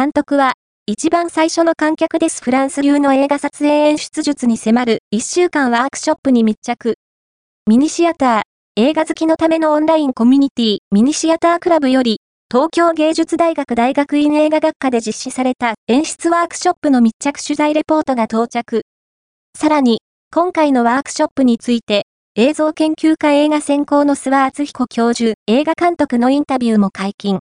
[0.00, 0.54] 監督は、
[0.86, 6.94] 一番最初の観客ですフランス流の映画撮影演出術に迫る1週間ワークショップに密着。
[7.66, 18.84] ミニシアター、映画好きのためのオンラインコミュニティミニシアタークラブより、東京芸術大学大学院映画学科で実施された演出ワークショップの密着取材レポートが到着。
[19.54, 20.00] さらに、
[20.34, 22.06] 今回のワークショップについて、
[22.36, 27.38] 映像研究家映画専攻の諏訪敦彦教授、映画監督のインタビューも解禁。